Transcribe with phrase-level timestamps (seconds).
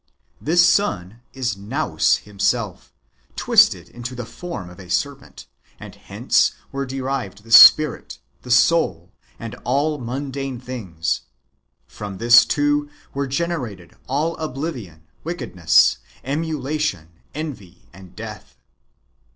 [0.41, 2.91] This son is Nous himself,
[3.35, 5.45] twisted into the form of a serpent;"
[5.79, 11.21] and hence were derived the spirit, the soul, and all mundane things:
[11.85, 18.57] from this too were generated all oblivion, wickedness, emulation, envy, and death.